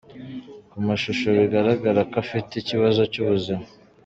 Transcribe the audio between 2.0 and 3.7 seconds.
ko afite ikibazo cy’ubuzima